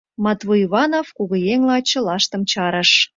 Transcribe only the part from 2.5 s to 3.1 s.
чарыш.